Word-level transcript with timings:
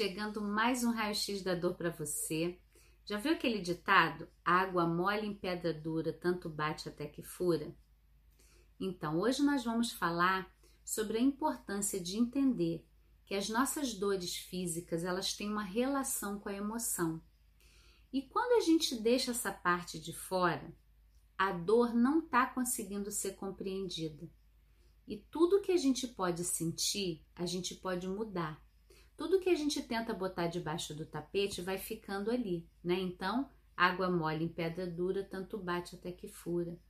chegando 0.00 0.40
mais 0.40 0.82
um 0.82 0.92
raio-x 0.92 1.42
da 1.42 1.54
dor 1.54 1.74
para 1.74 1.90
você. 1.90 2.58
Já 3.04 3.18
viu 3.18 3.34
aquele 3.34 3.60
ditado? 3.60 4.26
Água 4.42 4.86
mole 4.86 5.26
em 5.26 5.34
pedra 5.34 5.74
dura, 5.74 6.10
tanto 6.10 6.48
bate 6.48 6.88
até 6.88 7.06
que 7.06 7.22
fura? 7.22 7.76
Então, 8.80 9.20
hoje 9.20 9.42
nós 9.42 9.62
vamos 9.62 9.92
falar 9.92 10.50
sobre 10.82 11.18
a 11.18 11.20
importância 11.20 12.00
de 12.00 12.16
entender 12.16 12.82
que 13.26 13.34
as 13.34 13.50
nossas 13.50 13.92
dores 13.92 14.34
físicas, 14.36 15.04
elas 15.04 15.34
têm 15.34 15.50
uma 15.50 15.62
relação 15.62 16.40
com 16.40 16.48
a 16.48 16.54
emoção. 16.54 17.22
E 18.10 18.22
quando 18.22 18.52
a 18.52 18.64
gente 18.64 18.96
deixa 18.96 19.32
essa 19.32 19.52
parte 19.52 20.00
de 20.00 20.14
fora, 20.14 20.74
a 21.36 21.52
dor 21.52 21.92
não 21.92 22.20
está 22.20 22.46
conseguindo 22.46 23.12
ser 23.12 23.32
compreendida. 23.32 24.26
E 25.06 25.18
tudo 25.18 25.60
que 25.60 25.72
a 25.72 25.76
gente 25.76 26.08
pode 26.08 26.42
sentir, 26.42 27.22
a 27.36 27.44
gente 27.44 27.74
pode 27.74 28.08
mudar. 28.08 28.69
Tudo 29.20 29.38
que 29.38 29.50
a 29.50 29.54
gente 29.54 29.82
tenta 29.82 30.14
botar 30.14 30.46
debaixo 30.46 30.94
do 30.94 31.04
tapete 31.04 31.60
vai 31.60 31.76
ficando 31.76 32.30
ali, 32.30 32.66
né? 32.82 32.94
Então, 32.94 33.50
água 33.76 34.08
mole 34.08 34.46
em 34.46 34.48
pedra 34.48 34.86
dura, 34.86 35.22
tanto 35.22 35.58
bate 35.58 35.94
até 35.94 36.10
que 36.10 36.26
fura. 36.26 36.80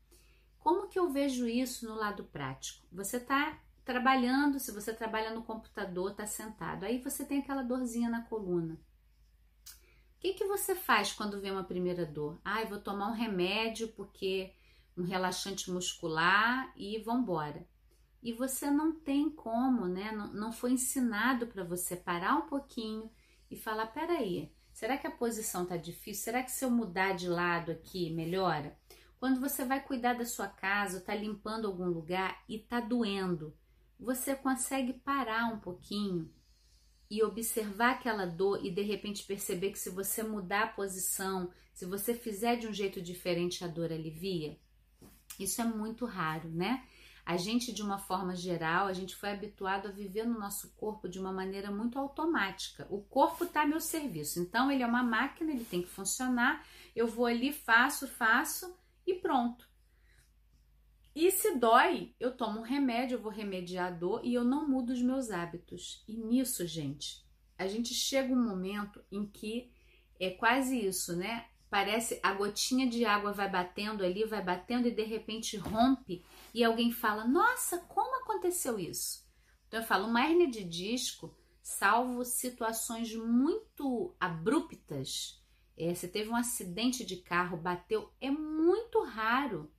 Como 0.57 0.87
que 0.87 0.97
eu 0.97 1.11
vejo 1.11 1.49
isso 1.49 1.89
no 1.89 1.97
lado 1.97 2.23
prático? 2.23 2.87
Você 2.93 3.17
está 3.17 3.61
trabalhando, 3.85 4.61
se 4.61 4.71
você 4.71 4.95
trabalha 4.95 5.35
no 5.35 5.43
computador, 5.43 6.13
está 6.13 6.25
sentado, 6.25 6.85
aí 6.85 7.03
você 7.03 7.25
tem 7.25 7.41
aquela 7.41 7.65
dorzinha 7.65 8.09
na 8.09 8.23
coluna. 8.23 8.75
O 8.75 10.21
que, 10.21 10.35
que 10.35 10.45
você 10.45 10.77
faz 10.77 11.13
quando 11.13 11.41
vê 11.41 11.51
uma 11.51 11.65
primeira 11.65 12.07
dor? 12.07 12.41
Ah, 12.45 12.63
eu 12.63 12.69
vou 12.69 12.79
tomar 12.79 13.09
um 13.09 13.15
remédio 13.15 13.89
porque 13.89 14.55
um 14.97 15.03
relaxante 15.03 15.69
muscular 15.69 16.73
e 16.77 16.97
vambora 17.01 17.67
e 18.23 18.33
você 18.33 18.71
não 18.71 18.93
tem 18.93 19.31
como, 19.31 19.87
né? 19.87 20.13
Não, 20.13 20.33
não 20.33 20.53
foi 20.53 20.73
ensinado 20.73 21.47
para 21.47 21.65
você 21.65 21.97
parar 21.97 22.37
um 22.37 22.47
pouquinho 22.47 23.11
e 23.51 23.57
falar: 23.57 23.87
peraí, 23.87 24.53
será 24.73 24.97
que 24.99 25.07
a 25.07 25.11
posição 25.11 25.65
tá 25.65 25.77
difícil? 25.77 26.25
Será 26.25 26.43
que 26.43 26.51
se 26.51 26.65
eu 26.65 26.71
mudar 26.71 27.15
de 27.15 27.29
lado 27.29 27.73
aqui 27.73 28.11
melhora? 28.11 28.77
Quando 29.19 29.41
você 29.41 29.65
vai 29.65 29.83
cuidar 29.83 30.15
da 30.15 30.25
sua 30.25 30.49
casa, 30.49 31.01
tá 31.01 31.15
limpando 31.15 31.67
algum 31.67 31.87
lugar 31.87 32.43
e 32.49 32.59
tá 32.59 32.81
doendo, 32.81 33.55
você 33.99 34.35
consegue 34.35 34.95
parar 34.95 35.53
um 35.53 35.59
pouquinho 35.59 36.33
e 37.11 37.23
observar 37.23 37.93
aquela 37.93 38.25
dor 38.25 38.65
e 38.65 38.71
de 38.71 38.83
repente 38.83 39.25
perceber 39.25 39.73
que 39.73 39.79
se 39.79 39.91
você 39.91 40.23
mudar 40.23 40.63
a 40.63 40.69
posição, 40.69 41.51
se 41.75 41.85
você 41.85 42.15
fizer 42.15 42.57
de 42.57 42.67
um 42.67 42.73
jeito 42.73 43.03
diferente, 43.03 43.65
a 43.65 43.67
dor 43.67 43.93
alivia? 43.93 44.59
Isso 45.39 45.61
é 45.61 45.65
muito 45.65 46.07
raro, 46.07 46.49
né? 46.49 46.87
A 47.25 47.37
gente, 47.37 47.73
de 47.73 47.83
uma 47.83 47.99
forma 47.99 48.35
geral, 48.35 48.87
a 48.87 48.93
gente 48.93 49.15
foi 49.15 49.31
habituado 49.31 49.89
a 49.89 49.93
viver 49.93 50.25
no 50.27 50.39
nosso 50.39 50.75
corpo 50.77 51.09
de 51.09 51.19
uma 51.19 51.33
maneira 51.33 51.71
muito 51.71 51.99
automática. 51.99 52.87
O 52.91 53.03
corpo 53.03 53.45
está 53.45 53.63
a 53.63 53.67
meu 53.67 53.81
serviço, 53.81 54.41
então 54.41 54.71
ele 54.71 54.83
é 54.83 54.87
uma 54.87 55.03
máquina, 55.03 55.53
ele 55.53 55.65
tem 55.65 55.83
que 55.83 55.89
funcionar. 55.89 56.67
Eu 56.95 57.07
vou 57.07 57.27
ali, 57.27 57.53
faço, 57.53 58.09
faço 58.09 58.75
e 59.07 59.15
pronto. 59.15 59.69
E 61.15 61.31
se 61.31 61.57
dói, 61.57 62.15
eu 62.21 62.37
tomo 62.37 62.61
um 62.61 62.65
remédio, 62.65 63.17
eu 63.17 63.23
vou 63.23 63.33
remediar 63.33 63.89
a 63.89 63.91
dor 63.91 64.21
e 64.25 64.33
eu 64.33 64.45
não 64.45 64.69
mudo 64.69 64.93
os 64.93 65.03
meus 65.03 65.31
hábitos. 65.31 66.05
E 66.07 66.17
nisso, 66.17 66.67
gente, 66.67 67.25
a 67.59 67.67
gente 67.67 67.93
chega 67.93 68.33
um 68.33 68.43
momento 68.43 69.05
em 69.11 69.27
que 69.27 69.71
é 70.19 70.31
quase 70.31 70.79
isso, 70.79 71.17
né? 71.17 71.47
Parece 71.71 72.19
a 72.21 72.33
gotinha 72.33 72.89
de 72.89 73.05
água 73.05 73.33
vai 73.33 73.49
batendo 73.49 74.05
ali, 74.05 74.25
vai 74.25 74.43
batendo 74.43 74.89
e 74.89 74.91
de 74.91 75.05
repente 75.05 75.57
rompe 75.57 76.25
e 76.53 76.65
alguém 76.65 76.91
fala: 76.91 77.25
Nossa, 77.25 77.79
como 77.79 78.17
aconteceu 78.17 78.79
isso? 78.79 79.25
Então 79.69 79.79
eu 79.79 79.87
falo: 79.87 80.09
uma 80.09 80.29
hernia 80.29 80.51
de 80.51 80.65
disco, 80.65 81.33
salvo 81.63 82.25
situações 82.25 83.15
muito 83.15 84.17
abruptas, 84.19 85.41
é, 85.77 85.95
você 85.95 86.09
teve 86.09 86.29
um 86.29 86.37
acidente 86.37 87.07
de 87.07 87.19
carro, 87.19 87.57
bateu, 87.57 88.13
é 88.21 88.31
muito 88.31 89.03
raro 89.05 89.73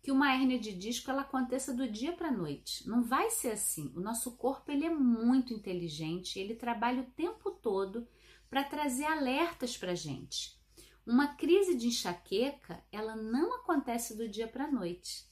que 0.00 0.10
uma 0.10 0.32
hernia 0.34 0.58
de 0.58 0.72
disco 0.72 1.10
ela 1.10 1.22
aconteça 1.22 1.74
do 1.74 1.88
dia 1.88 2.12
para 2.12 2.28
a 2.28 2.32
noite. 2.32 2.88
Não 2.88 3.02
vai 3.02 3.30
ser 3.30 3.50
assim. 3.50 3.92
O 3.94 4.00
nosso 4.00 4.36
corpo 4.36 4.70
ele 4.70 4.86
é 4.86 4.90
muito 4.90 5.52
inteligente, 5.52 6.38
ele 6.38 6.54
trabalha 6.54 7.02
o 7.02 7.10
tempo 7.10 7.50
todo 7.50 8.06
para 8.48 8.64
trazer 8.64 9.04
alertas 9.04 9.76
para 9.76 9.94
gente. 9.94 10.61
Uma 11.04 11.34
crise 11.34 11.74
de 11.74 11.88
enxaqueca, 11.88 12.82
ela 12.92 13.16
não 13.16 13.56
acontece 13.56 14.16
do 14.16 14.28
dia 14.28 14.46
para 14.46 14.66
a 14.66 14.70
noite. 14.70 15.26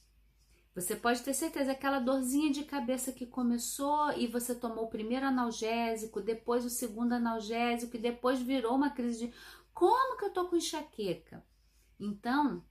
Você 0.75 0.95
pode 0.95 1.21
ter 1.21 1.33
certeza 1.33 1.71
aquela 1.71 1.99
dorzinha 1.99 2.51
de 2.51 2.63
cabeça 2.63 3.11
que 3.11 3.25
começou 3.25 4.11
e 4.13 4.27
você 4.27 4.55
tomou 4.55 4.85
o 4.85 4.89
primeiro 4.89 5.25
analgésico, 5.25 6.21
depois 6.21 6.65
o 6.65 6.69
segundo 6.69 7.13
analgésico 7.13 7.95
e 7.95 7.99
depois 7.99 8.41
virou 8.41 8.75
uma 8.75 8.89
crise 8.89 9.27
de 9.27 9.33
como 9.73 10.17
que 10.17 10.25
eu 10.25 10.33
tô 10.33 10.47
com 10.47 10.55
enxaqueca? 10.55 11.45
Então, 11.99 12.65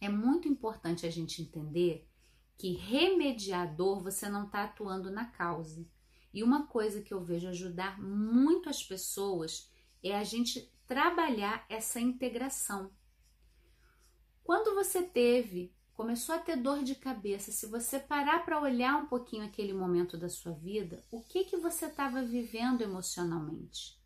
é 0.00 0.08
muito 0.08 0.48
importante 0.48 1.06
a 1.06 1.10
gente 1.10 1.42
entender 1.42 2.08
que 2.56 2.72
remediador 2.72 4.02
você 4.02 4.28
não 4.28 4.46
está 4.46 4.64
atuando 4.64 5.10
na 5.10 5.26
causa. 5.26 5.86
E 6.32 6.42
uma 6.42 6.66
coisa 6.66 7.02
que 7.02 7.12
eu 7.12 7.22
vejo 7.22 7.48
ajudar 7.48 8.00
muito 8.00 8.68
as 8.68 8.82
pessoas 8.82 9.70
é 10.02 10.16
a 10.16 10.24
gente 10.24 10.70
trabalhar 10.90 11.64
essa 11.68 12.00
integração. 12.00 12.90
Quando 14.42 14.74
você 14.74 15.00
teve, 15.00 15.72
começou 15.94 16.34
a 16.34 16.38
ter 16.40 16.56
dor 16.56 16.82
de 16.82 16.96
cabeça, 16.96 17.52
se 17.52 17.64
você 17.66 18.00
parar 18.00 18.44
para 18.44 18.60
olhar 18.60 18.96
um 18.96 19.06
pouquinho 19.06 19.44
aquele 19.44 19.72
momento 19.72 20.18
da 20.18 20.28
sua 20.28 20.52
vida, 20.52 21.04
o 21.08 21.22
que 21.22 21.44
que 21.44 21.56
você 21.56 21.86
estava 21.86 22.24
vivendo 22.24 22.82
emocionalmente? 22.82 24.02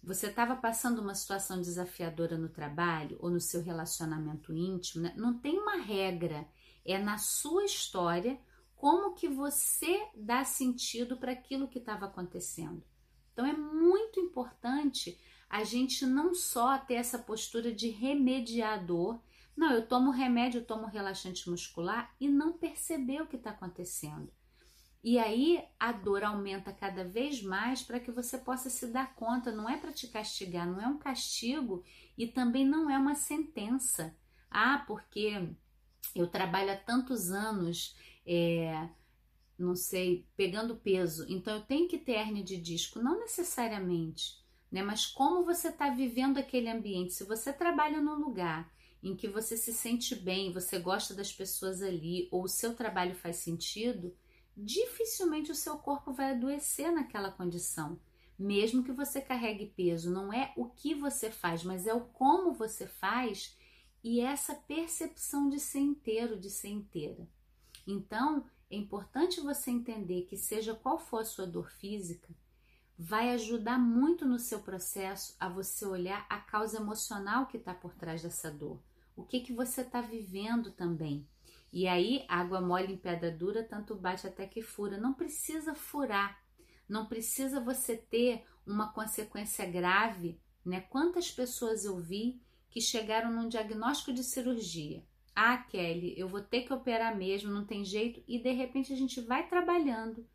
Você 0.00 0.28
estava 0.28 0.54
passando 0.54 1.02
uma 1.02 1.16
situação 1.16 1.60
desafiadora 1.60 2.38
no 2.38 2.48
trabalho 2.48 3.16
ou 3.18 3.28
no 3.28 3.40
seu 3.40 3.60
relacionamento 3.60 4.54
íntimo? 4.54 5.02
Né? 5.02 5.14
Não 5.16 5.36
tem 5.36 5.58
uma 5.58 5.78
regra, 5.78 6.46
é 6.84 7.00
na 7.00 7.18
sua 7.18 7.64
história 7.64 8.38
como 8.76 9.16
que 9.16 9.26
você 9.26 10.00
dá 10.14 10.44
sentido 10.44 11.16
para 11.16 11.32
aquilo 11.32 11.66
que 11.66 11.80
estava 11.80 12.06
acontecendo. 12.06 12.84
Então 13.32 13.46
é 13.46 13.52
muito 13.52 14.20
importante 14.20 15.18
a 15.48 15.64
gente 15.64 16.06
não 16.06 16.34
só 16.34 16.78
ter 16.78 16.94
essa 16.94 17.18
postura 17.18 17.72
de 17.74 17.88
remediador, 17.88 19.20
não, 19.56 19.70
eu 19.72 19.86
tomo 19.86 20.10
remédio, 20.10 20.60
eu 20.60 20.64
tomo 20.64 20.86
relaxante 20.86 21.50
muscular 21.50 22.14
e 22.18 22.28
não 22.28 22.54
perceber 22.54 23.20
o 23.20 23.26
que 23.26 23.36
está 23.36 23.50
acontecendo. 23.50 24.32
E 25.04 25.18
aí 25.18 25.62
a 25.80 25.90
dor 25.90 26.22
aumenta 26.22 26.72
cada 26.72 27.04
vez 27.04 27.42
mais 27.42 27.82
para 27.82 27.98
que 27.98 28.10
você 28.10 28.38
possa 28.38 28.70
se 28.70 28.86
dar 28.86 29.14
conta, 29.14 29.50
não 29.50 29.68
é 29.68 29.76
para 29.76 29.92
te 29.92 30.06
castigar, 30.06 30.66
não 30.66 30.80
é 30.80 30.86
um 30.86 30.98
castigo 30.98 31.84
e 32.16 32.26
também 32.26 32.64
não 32.64 32.88
é 32.88 32.96
uma 32.96 33.14
sentença. 33.14 34.16
Ah, 34.48 34.84
porque 34.86 35.50
eu 36.14 36.26
trabalho 36.28 36.72
há 36.72 36.76
tantos 36.76 37.30
anos, 37.30 37.96
é, 38.24 38.88
não 39.62 39.76
sei, 39.76 40.26
pegando 40.36 40.76
peso, 40.76 41.26
então 41.28 41.54
eu 41.54 41.62
tenho 41.62 41.88
que 41.88 41.98
ter 41.98 42.12
hernia 42.12 42.44
de 42.44 42.56
disco. 42.56 43.00
Não 43.00 43.18
necessariamente 43.18 44.42
né? 44.72 44.82
Mas 44.82 45.04
como 45.04 45.44
você 45.44 45.68
está 45.68 45.90
vivendo 45.90 46.38
aquele 46.38 46.70
ambiente? 46.70 47.12
Se 47.12 47.24
você 47.24 47.52
trabalha 47.52 48.00
num 48.00 48.18
lugar 48.18 48.72
em 49.02 49.14
que 49.14 49.28
você 49.28 49.56
se 49.56 49.72
sente 49.72 50.14
bem, 50.14 50.50
você 50.50 50.78
gosta 50.78 51.12
das 51.12 51.30
pessoas 51.30 51.82
ali, 51.82 52.28
ou 52.30 52.44
o 52.44 52.48
seu 52.48 52.74
trabalho 52.74 53.14
faz 53.14 53.36
sentido, 53.36 54.16
dificilmente 54.56 55.50
o 55.50 55.54
seu 55.54 55.76
corpo 55.76 56.12
vai 56.12 56.30
adoecer 56.30 56.90
naquela 56.90 57.30
condição. 57.30 58.00
Mesmo 58.38 58.82
que 58.82 58.92
você 58.92 59.20
carregue 59.20 59.66
peso, 59.66 60.10
não 60.10 60.32
é 60.32 60.52
o 60.56 60.66
que 60.66 60.94
você 60.94 61.30
faz, 61.30 61.62
mas 61.62 61.86
é 61.86 61.92
o 61.92 62.00
como 62.00 62.54
você 62.54 62.86
faz 62.86 63.56
e 64.02 64.20
essa 64.20 64.54
percepção 64.54 65.48
de 65.50 65.60
ser 65.60 65.80
inteiro, 65.80 66.38
de 66.38 66.50
ser 66.50 66.68
inteira. 66.68 67.28
Então, 67.86 68.46
é 68.72 68.76
importante 68.76 69.38
você 69.38 69.70
entender 69.70 70.22
que, 70.22 70.34
seja 70.34 70.74
qual 70.74 70.98
for 70.98 71.20
a 71.20 71.24
sua 71.26 71.46
dor 71.46 71.70
física, 71.70 72.34
vai 72.98 73.30
ajudar 73.34 73.78
muito 73.78 74.24
no 74.24 74.38
seu 74.38 74.60
processo 74.60 75.36
a 75.38 75.46
você 75.46 75.84
olhar 75.84 76.26
a 76.30 76.38
causa 76.38 76.78
emocional 76.78 77.46
que 77.46 77.58
está 77.58 77.74
por 77.74 77.94
trás 77.94 78.22
dessa 78.22 78.50
dor. 78.50 78.82
O 79.14 79.24
que, 79.24 79.40
que 79.40 79.52
você 79.52 79.82
está 79.82 80.00
vivendo 80.00 80.70
também. 80.72 81.28
E 81.70 81.86
aí, 81.86 82.24
água 82.26 82.62
mole 82.62 82.94
em 82.94 82.96
pedra 82.96 83.30
dura, 83.30 83.62
tanto 83.62 83.94
bate 83.94 84.26
até 84.26 84.46
que 84.46 84.62
fura. 84.62 84.96
Não 84.96 85.12
precisa 85.12 85.74
furar, 85.74 86.42
não 86.88 87.04
precisa 87.04 87.60
você 87.60 87.94
ter 87.94 88.42
uma 88.66 88.90
consequência 88.90 89.66
grave. 89.66 90.40
Né? 90.64 90.80
Quantas 90.80 91.30
pessoas 91.30 91.84
eu 91.84 91.98
vi 91.98 92.40
que 92.70 92.80
chegaram 92.80 93.30
num 93.30 93.50
diagnóstico 93.50 94.14
de 94.14 94.24
cirurgia? 94.24 95.04
Ah, 95.34 95.56
Kelly, 95.56 96.14
eu 96.18 96.28
vou 96.28 96.42
ter 96.42 96.62
que 96.62 96.72
operar 96.72 97.16
mesmo, 97.16 97.50
não 97.50 97.64
tem 97.64 97.84
jeito, 97.84 98.22
e 98.28 98.38
de 98.38 98.52
repente 98.52 98.92
a 98.92 98.96
gente 98.96 99.20
vai 99.20 99.48
trabalhando 99.48 100.26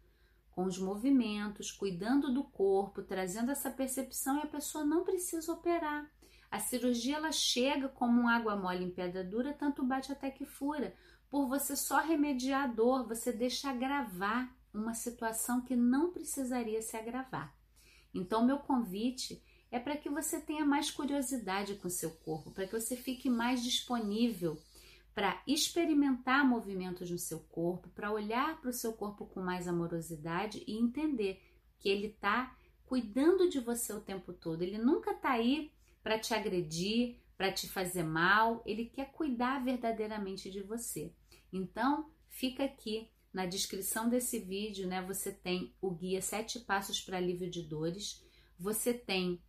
com 0.52 0.64
os 0.66 0.80
movimentos, 0.80 1.72
cuidando 1.72 2.34
do 2.34 2.44
corpo, 2.44 3.04
trazendo 3.04 3.52
essa 3.52 3.70
percepção 3.70 4.38
e 4.38 4.42
a 4.42 4.48
pessoa 4.48 4.84
não 4.84 5.04
precisa 5.04 5.54
operar. 5.54 6.10
A 6.50 6.60
cirurgia 6.60 7.18
ela 7.18 7.32
chega 7.32 7.88
como 7.90 8.28
água 8.28 8.56
mole 8.56 8.84
em 8.84 8.90
pedra 8.90 9.24
dura, 9.24 9.54
tanto 9.54 9.86
bate 9.86 10.12
até 10.12 10.32
que 10.32 10.46
fura. 10.46 10.96
Por 11.30 11.48
você 11.48 11.76
só 11.76 12.00
remediar 12.00 12.64
a 12.64 12.68
dor, 12.68 13.08
você 13.08 13.32
deixa 13.32 13.70
agravar 13.70 14.52
uma 14.74 14.96
situação 14.96 15.62
que 15.62 15.76
não 15.76 16.12
precisaria 16.12 16.82
se 16.82 16.98
agravar. 16.98 17.54
Então, 18.14 18.46
meu 18.46 18.58
convite 18.58 19.44
é 19.70 19.78
para 19.78 19.98
que 19.98 20.10
você 20.10 20.40
tenha 20.40 20.66
mais 20.66 20.90
curiosidade 20.90 21.76
com 21.76 21.90
seu 21.90 22.12
corpo, 22.12 22.52
para 22.52 22.66
que 22.66 22.80
você 22.80 22.96
fique 22.96 23.30
mais 23.30 23.64
disponível 23.64 24.58
para 25.18 25.42
experimentar 25.48 26.48
movimentos 26.48 27.10
no 27.10 27.18
seu 27.18 27.40
corpo, 27.40 27.90
para 27.90 28.12
olhar 28.12 28.62
para 28.62 28.70
o 28.70 28.74
seu 28.74 28.94
corpo 28.94 29.26
com 29.26 29.42
mais 29.42 29.68
amorosidade 29.68 30.64
e 30.68 30.78
entender 30.78 31.42
que 31.80 31.90
ele 31.90 32.10
está 32.10 32.56
cuidando 32.86 33.50
de 33.50 33.60
você 33.60 33.92
o 33.92 34.00
tempo 34.00 34.32
todo. 34.32 34.62
Ele 34.62 34.78
nunca 34.78 35.14
está 35.14 35.32
aí 35.32 35.72
para 36.04 36.20
te 36.20 36.36
agredir, 36.36 37.16
para 37.36 37.52
te 37.52 37.68
fazer 37.68 38.04
mal, 38.04 38.62
ele 38.64 38.86
quer 38.86 39.12
cuidar 39.12 39.58
verdadeiramente 39.64 40.52
de 40.52 40.62
você. 40.62 41.12
Então, 41.52 42.12
fica 42.30 42.64
aqui 42.66 43.10
na 43.34 43.48
descrição 43.48 44.08
desse 44.08 44.38
vídeo, 44.38 44.88
né? 44.88 45.02
Você 45.02 45.32
tem 45.32 45.74
o 45.82 45.90
guia 45.90 46.22
Sete 46.22 46.60
Passos 46.60 47.02
para 47.02 47.18
Alívio 47.18 47.50
de 47.50 47.64
Dores, 47.64 48.24
você 48.60 48.94
tem 48.94 49.42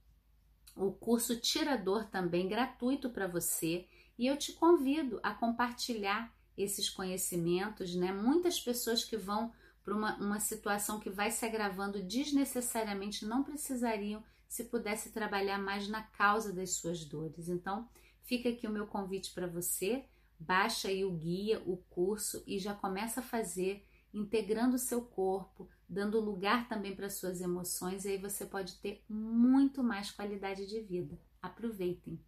o 0.75 0.93
curso 0.93 1.38
Tirador 1.38 2.06
também 2.06 2.49
gratuito 2.49 3.11
para 3.11 3.29
você 3.29 3.87
e 4.19 4.26
eu 4.26 4.37
te 4.37 4.53
convido 4.53 5.20
a 5.23 5.32
compartilhar 5.32 6.35
esses 6.56 6.91
conhecimentos, 6.91 7.94
né? 7.94 8.12
Muitas 8.12 8.59
pessoas 8.59 9.05
que 9.05 9.17
vão 9.17 9.53
para 9.85 9.94
uma, 9.94 10.17
uma 10.17 10.41
situação 10.41 10.99
que 10.99 11.09
vai 11.09 11.31
se 11.31 11.47
agravando 11.47 12.03
desnecessariamente 12.03 13.25
não 13.25 13.44
precisariam 13.44 14.23
se 14.49 14.65
pudesse 14.65 15.12
trabalhar 15.12 15.59
mais 15.59 15.88
na 15.88 16.03
causa 16.03 16.53
das 16.53 16.70
suas 16.73 17.05
dores. 17.05 17.49
Então, 17.49 17.88
fica 18.25 18.49
aqui 18.49 18.67
o 18.67 18.70
meu 18.70 18.87
convite 18.87 19.32
para 19.32 19.47
você. 19.47 20.05
Baixa 20.38 20.88
aí 20.88 21.05
o 21.05 21.12
guia, 21.12 21.62
o 21.65 21.76
curso 21.76 22.43
e 22.47 22.59
já 22.59 22.75
começa 22.75 23.20
a 23.20 23.23
fazer, 23.23 23.85
integrando 24.12 24.76
o 24.76 24.79
seu 24.79 25.03
corpo, 25.03 25.69
dando 25.88 26.20
lugar 26.20 26.69
também 26.69 26.94
para 26.94 27.11
suas 27.11 27.41
emoções, 27.41 28.05
e 28.05 28.11
aí 28.11 28.19
você 28.19 28.47
pode 28.47 28.76
ter 28.76 29.05
muito 29.09 29.82
mais 29.82 30.11
qualidade 30.11 30.67
de 30.67 30.81
vida. 30.81 31.19
Aproveitem! 31.43 32.20